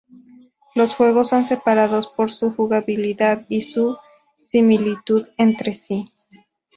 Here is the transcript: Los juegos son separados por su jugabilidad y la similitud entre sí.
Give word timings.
Los 0.73 0.95
juegos 0.95 1.29
son 1.29 1.45
separados 1.45 2.07
por 2.07 2.31
su 2.31 2.51
jugabilidad 2.55 3.45
y 3.49 3.59
la 3.79 3.97
similitud 4.41 5.27
entre 5.37 5.75
sí. 5.75 6.05